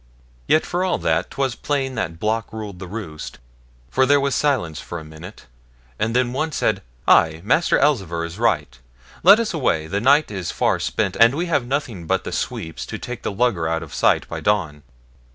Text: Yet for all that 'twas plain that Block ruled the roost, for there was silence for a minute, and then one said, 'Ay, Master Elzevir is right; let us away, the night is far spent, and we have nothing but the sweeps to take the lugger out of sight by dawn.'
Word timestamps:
Yet 0.47 0.65
for 0.65 0.83
all 0.83 0.97
that 0.97 1.29
'twas 1.29 1.53
plain 1.53 1.93
that 1.93 2.17
Block 2.19 2.51
ruled 2.51 2.79
the 2.79 2.87
roost, 2.87 3.37
for 3.91 4.07
there 4.07 4.19
was 4.19 4.33
silence 4.33 4.79
for 4.81 4.97
a 4.97 5.03
minute, 5.03 5.45
and 5.99 6.15
then 6.15 6.33
one 6.33 6.51
said, 6.51 6.81
'Ay, 7.07 7.39
Master 7.45 7.77
Elzevir 7.77 8.25
is 8.25 8.39
right; 8.39 8.79
let 9.21 9.39
us 9.39 9.53
away, 9.53 9.85
the 9.85 10.01
night 10.01 10.31
is 10.31 10.49
far 10.49 10.79
spent, 10.79 11.15
and 11.19 11.35
we 11.35 11.45
have 11.45 11.67
nothing 11.67 12.07
but 12.07 12.23
the 12.23 12.31
sweeps 12.31 12.83
to 12.87 12.97
take 12.97 13.21
the 13.21 13.31
lugger 13.31 13.67
out 13.67 13.83
of 13.83 13.93
sight 13.93 14.27
by 14.27 14.39
dawn.' 14.39 14.81